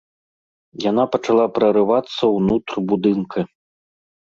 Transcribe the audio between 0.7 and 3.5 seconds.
Яна пачала прарывацца ўнутр будынка.